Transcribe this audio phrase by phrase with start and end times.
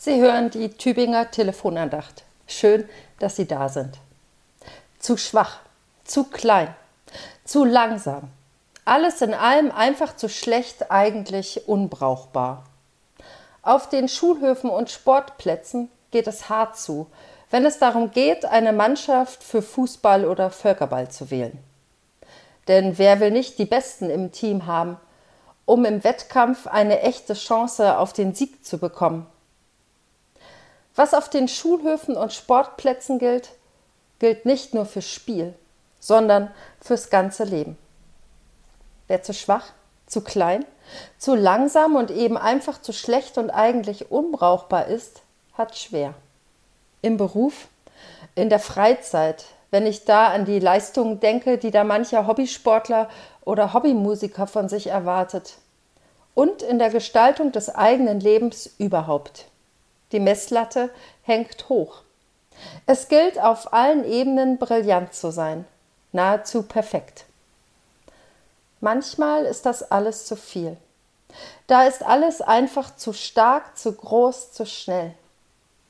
[0.00, 2.22] Sie hören die Tübinger Telefonandacht.
[2.46, 3.98] Schön, dass Sie da sind.
[5.00, 5.58] Zu schwach,
[6.04, 6.72] zu klein,
[7.44, 8.30] zu langsam.
[8.84, 12.62] Alles in allem einfach zu schlecht, eigentlich unbrauchbar.
[13.62, 17.08] Auf den Schulhöfen und Sportplätzen geht es hart zu,
[17.50, 21.58] wenn es darum geht, eine Mannschaft für Fußball oder Völkerball zu wählen.
[22.68, 24.96] Denn wer will nicht die Besten im Team haben,
[25.66, 29.26] um im Wettkampf eine echte Chance auf den Sieg zu bekommen?
[30.98, 33.50] Was auf den Schulhöfen und Sportplätzen gilt,
[34.18, 35.54] gilt nicht nur fürs Spiel,
[36.00, 37.78] sondern fürs ganze Leben.
[39.06, 39.66] Wer zu schwach,
[40.08, 40.64] zu klein,
[41.16, 45.22] zu langsam und eben einfach zu schlecht und eigentlich unbrauchbar ist,
[45.52, 46.14] hat schwer.
[47.00, 47.68] Im Beruf,
[48.34, 53.08] in der Freizeit, wenn ich da an die Leistungen denke, die da mancher Hobbysportler
[53.44, 55.58] oder Hobbymusiker von sich erwartet.
[56.34, 59.44] Und in der Gestaltung des eigenen Lebens überhaupt.
[60.12, 60.90] Die Messlatte
[61.22, 62.02] hängt hoch.
[62.86, 65.64] Es gilt auf allen Ebenen brillant zu sein,
[66.12, 67.24] nahezu perfekt.
[68.80, 70.76] Manchmal ist das alles zu viel.
[71.66, 75.14] Da ist alles einfach zu stark, zu groß, zu schnell.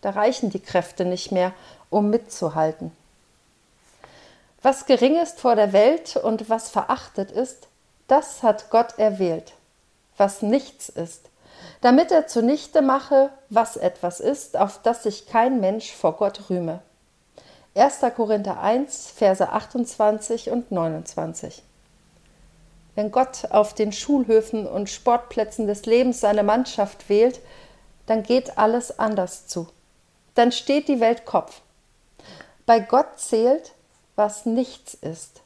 [0.00, 1.52] Da reichen die Kräfte nicht mehr,
[1.90, 2.92] um mitzuhalten.
[4.62, 7.68] Was gering ist vor der Welt und was verachtet ist,
[8.08, 9.52] das hat Gott erwählt.
[10.16, 11.28] Was nichts ist,
[11.86, 16.82] damit er zunichte mache, was etwas ist, auf das sich kein Mensch vor Gott rühme.
[17.76, 18.00] 1.
[18.16, 21.62] Korinther 1, Verse 28 und 29.
[22.96, 27.38] Wenn Gott auf den Schulhöfen und Sportplätzen des Lebens seine Mannschaft wählt,
[28.06, 29.68] dann geht alles anders zu.
[30.34, 31.60] Dann steht die Welt Kopf.
[32.66, 33.74] Bei Gott zählt,
[34.16, 35.40] was nichts ist.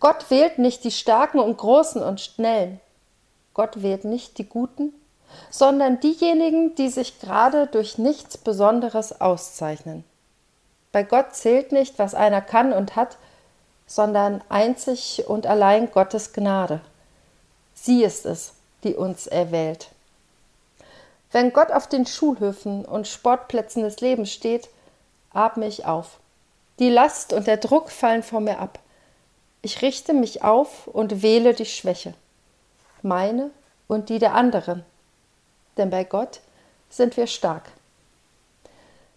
[0.00, 2.80] Gott wählt nicht die Starken und Großen und Schnellen.
[3.52, 4.94] Gott wählt nicht die Guten
[5.50, 10.04] sondern diejenigen, die sich gerade durch nichts Besonderes auszeichnen.
[10.92, 13.16] Bei Gott zählt nicht, was einer kann und hat,
[13.86, 16.80] sondern einzig und allein Gottes Gnade.
[17.74, 19.90] Sie ist es, die uns erwählt.
[21.32, 24.68] Wenn Gott auf den Schulhöfen und Sportplätzen des Lebens steht,
[25.32, 26.18] atme ich auf.
[26.78, 28.78] Die Last und der Druck fallen vor mir ab.
[29.62, 32.14] Ich richte mich auf und wähle die Schwäche,
[33.02, 33.50] meine
[33.88, 34.84] und die der anderen
[35.76, 36.40] denn bei Gott
[36.90, 37.70] sind wir stark.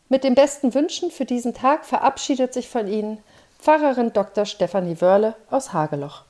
[0.10, 3.22] Mit den besten Wünschen für diesen Tag verabschiedet sich von Ihnen
[3.60, 4.46] Pfarrerin Dr.
[4.46, 6.24] Stefanie Wörle aus Hageloch.